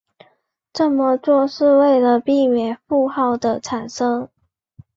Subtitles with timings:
[0.73, 4.27] 这么做是为了避免负号的产生。